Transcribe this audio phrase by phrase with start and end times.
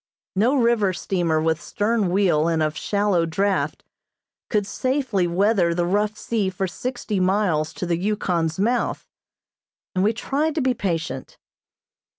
[0.35, 3.83] No river steamer with stern wheel and of shallow draught,
[4.49, 9.05] could safely weather the rough sea for sixty miles to the Yukon's mouth,
[9.93, 11.37] and we tried to be patient.